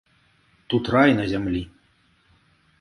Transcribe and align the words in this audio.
Тут 0.75 0.89
рай 0.95 1.13
на 1.19 1.27
зямлі. 1.35 1.63